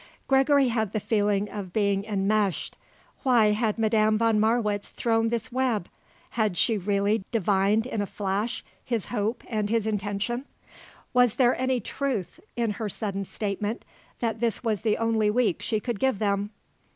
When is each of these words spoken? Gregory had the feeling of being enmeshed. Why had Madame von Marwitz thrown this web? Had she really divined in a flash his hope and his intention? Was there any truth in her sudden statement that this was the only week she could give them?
Gregory 0.27 0.69
had 0.69 0.93
the 0.93 0.99
feeling 0.99 1.47
of 1.47 1.71
being 1.71 2.03
enmeshed. 2.05 2.75
Why 3.21 3.51
had 3.51 3.77
Madame 3.77 4.17
von 4.17 4.39
Marwitz 4.39 4.89
thrown 4.89 5.29
this 5.29 5.51
web? 5.51 5.89
Had 6.31 6.57
she 6.57 6.75
really 6.75 7.23
divined 7.31 7.85
in 7.85 8.01
a 8.01 8.07
flash 8.07 8.65
his 8.83 9.05
hope 9.13 9.43
and 9.47 9.69
his 9.69 9.85
intention? 9.85 10.45
Was 11.13 11.35
there 11.35 11.55
any 11.55 11.79
truth 11.79 12.39
in 12.55 12.71
her 12.71 12.89
sudden 12.89 13.25
statement 13.25 13.85
that 14.21 14.39
this 14.39 14.63
was 14.63 14.81
the 14.81 14.97
only 14.97 15.29
week 15.29 15.61
she 15.61 15.79
could 15.79 15.99
give 15.99 16.17
them? 16.17 16.49